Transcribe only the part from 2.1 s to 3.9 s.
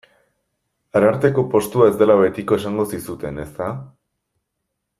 betiko esango zizuten, ezta?